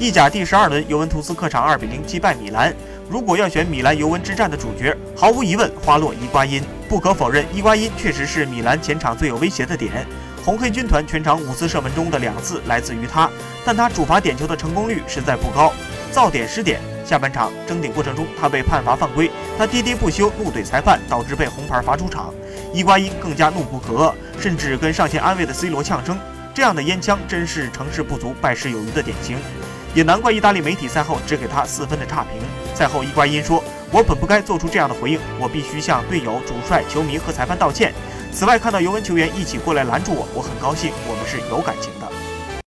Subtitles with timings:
[0.00, 2.74] 意甲第十二轮，尤文图斯客场二比零击败米兰。
[3.10, 6.64] 如果要选米兰尤文之战的主角，毫无疑问，花落伊瓜因。
[6.88, 10.06] 不可否认，伊瓜因确实是米兰前场最有威胁的点。
[10.42, 13.28] 红黑军团全场五次射门中的两次来自于他，
[13.62, 15.70] 但他主罚点球的成功率实在不高，
[16.10, 16.80] 造点失点。
[17.04, 22.32] 下半场争顶过程中，他被判罚犯规，他喋喋不休，怒怼裁判，导致被红牌罚出场。
[22.72, 26.18] 伊瓜因更加怒不可遏，甚至跟上前安慰的 C 罗呛声。
[26.54, 29.36] 这样的烟枪真是成事不足败事有余的典型，
[29.94, 32.40] 也难怪意大利媒体赛后只给他四分的差评。
[32.74, 37.92] 赛后，伊瓜因说：“我本不该做出这样的回应，我必须向队友、主帅、球迷和裁判道歉。
[38.32, 42.06] 此外，看到尤文球员一起过来拦住我，我很高兴，我们是有感情的。”